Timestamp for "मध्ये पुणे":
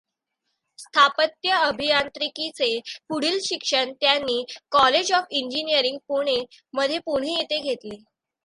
6.73-7.33